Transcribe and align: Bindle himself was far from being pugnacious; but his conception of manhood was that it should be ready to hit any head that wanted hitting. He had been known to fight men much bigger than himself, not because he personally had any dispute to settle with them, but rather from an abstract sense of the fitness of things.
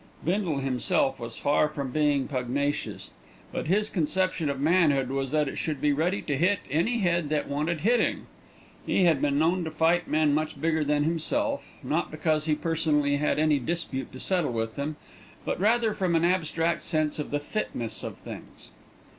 Bindle 0.25 0.57
himself 0.57 1.19
was 1.19 1.37
far 1.37 1.69
from 1.69 1.91
being 1.91 2.27
pugnacious; 2.27 3.11
but 3.51 3.67
his 3.67 3.87
conception 3.87 4.49
of 4.49 4.59
manhood 4.59 5.09
was 5.09 5.29
that 5.29 5.47
it 5.47 5.57
should 5.59 5.79
be 5.79 5.93
ready 5.93 6.23
to 6.23 6.35
hit 6.35 6.57
any 6.71 6.97
head 7.01 7.29
that 7.29 7.47
wanted 7.47 7.81
hitting. 7.81 8.25
He 8.83 9.03
had 9.03 9.21
been 9.21 9.37
known 9.37 9.63
to 9.63 9.69
fight 9.69 10.07
men 10.07 10.33
much 10.33 10.59
bigger 10.59 10.83
than 10.83 11.03
himself, 11.03 11.71
not 11.83 12.09
because 12.09 12.45
he 12.45 12.55
personally 12.55 13.17
had 13.17 13.37
any 13.37 13.59
dispute 13.59 14.11
to 14.13 14.19
settle 14.19 14.53
with 14.53 14.75
them, 14.75 14.95
but 15.45 15.59
rather 15.59 15.93
from 15.93 16.15
an 16.15 16.25
abstract 16.25 16.81
sense 16.81 17.19
of 17.19 17.29
the 17.29 17.39
fitness 17.39 18.03
of 18.03 18.17
things. 18.17 18.71